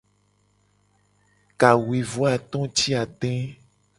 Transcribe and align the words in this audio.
Kawuivoato 1.59 2.59
ti 2.75 2.87
ade. 3.01 3.33